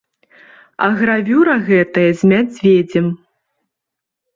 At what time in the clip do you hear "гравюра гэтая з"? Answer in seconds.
1.01-2.33